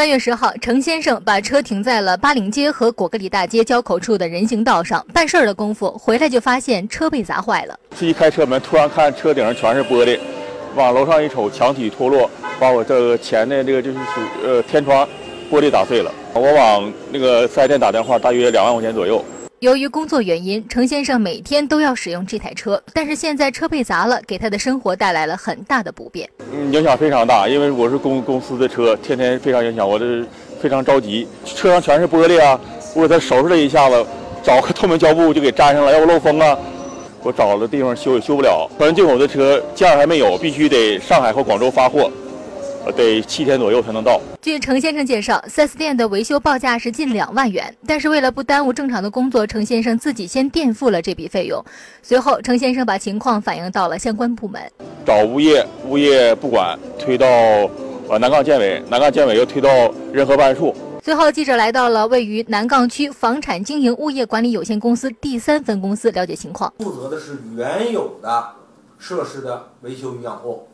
[0.00, 7.78] 三月十号，程先生把车停在了巴陵街和果戈里大街交口处的人行道上，办事儿的功夫回来就发现车被砸坏了。
[7.98, 10.18] 这一开车门，突然看车顶上全是玻璃，
[10.74, 15.06] 往楼上一瞅，墙体脱落，把我这个前的这个就是属呃天窗
[15.52, 16.10] 玻璃打碎了。
[16.32, 19.22] 我往那个四 S 店打电话，大约两万块钱左右。
[19.60, 26.26] 由于工作原因，程先生每天都要使用这台车，但是现在车被砸了，给他的生活带来了很大的不便。
[26.50, 30.24] 嗯，影响非常大，因为我是公公司的车，天天非常影响，我这
[30.62, 31.28] 非常着急。
[31.44, 32.58] 车上全是玻璃啊，
[32.94, 34.06] 我给他收拾了一下子，
[34.42, 36.56] 找个透明胶布就给粘上了，要不漏风啊。
[37.22, 38.66] 我找了地方修也修不了。
[38.78, 42.10] 咱进口的车件还没有，必须得上海或广州发货。
[42.96, 44.20] 得七天左右才能到。
[44.40, 51.62] 据程先生介绍，4S 店的维修报价是近两万元，但是为了不耽误正常的工作，程先生自己先垫付了这笔费用。
[52.02, 54.62] 随后，程先生把情况反映到了相关部门，
[55.04, 57.26] 找物业，物业不管，推到
[58.08, 59.68] 呃南岗建委，南岗建委又推到
[60.12, 60.74] 仁和办事处。
[61.02, 66.72] 随后，记者来到了位于南岗区房产经营物业管理有限公司第三分公司了解情况。
[66.78, 68.44] 负责的是原有的
[68.98, 70.66] 设施的维修与养护。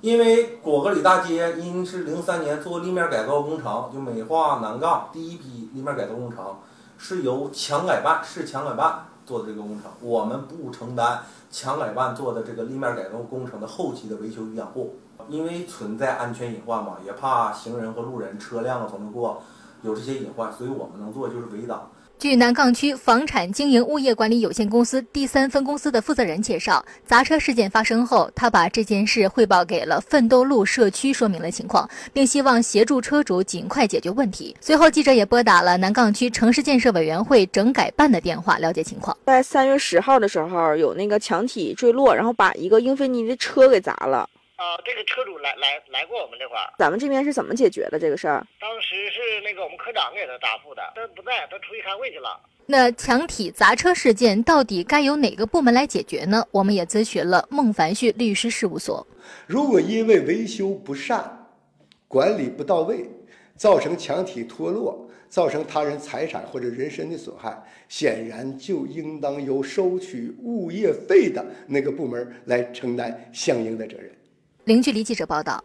[0.00, 6.56] 因为果戈里大街因是零三年做立面改造工程，就美化南岗第一批立面改造工程，
[6.96, 14.96] 是由强改办市强改办做的这个工程，我们不承担强改办做的这个立面改造工程的后期的维修与养护，
[15.28, 19.42] 因为存在安全隐患嘛，也怕行人和路人车辆从那过
[19.82, 21.90] 有这些隐患，所以我们能做就是围挡。
[22.20, 34.54] 据南岗区房产经营物业管理有限公司第三分公司的负责人介绍，砸车事件发生后，他把这件事汇报给了奋斗路社区，说明了情况，并希望协助车主尽快解决问题。
[34.60, 39.16] 随后，记者也拨打了南岗区城市建设委员会整改办的电话，了解情况。
[39.24, 44.28] 在三月十号的时候，有那个墙体坠落，然后把一个英菲尼的车给砸了。
[44.60, 48.46] 啊，这个车主来来来过我们这块儿，咱们这边是怎么解决的这个事儿？
[48.60, 52.38] 当时是那个我们科长给他答复的，他不在，他出去开会去了。
[52.66, 56.46] 那墙体砸车事件到底该由哪个部门来解决呢？
[56.50, 59.06] 我们也咨询了孟凡旭律师事务所。
[59.46, 61.48] 如果因为维修不善、
[62.06, 63.08] 管理不到位，
[63.56, 74.12] 造成墙体脱落，造成他人财产或者人身的损害，显然就应当由收取物业费的那个部门来承担相应的责任。
[74.64, 75.62] 零距离记者报道。